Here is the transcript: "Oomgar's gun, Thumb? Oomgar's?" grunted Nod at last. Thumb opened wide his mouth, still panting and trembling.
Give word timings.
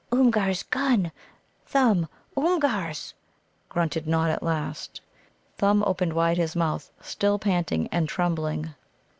"Oomgar's 0.11 0.63
gun, 0.63 1.11
Thumb? 1.67 2.07
Oomgar's?" 2.35 3.13
grunted 3.69 4.07
Nod 4.07 4.31
at 4.31 4.41
last. 4.41 4.99
Thumb 5.59 5.83
opened 5.85 6.13
wide 6.13 6.37
his 6.37 6.55
mouth, 6.55 6.89
still 7.03 7.37
panting 7.37 7.87
and 7.91 8.09
trembling. 8.09 8.73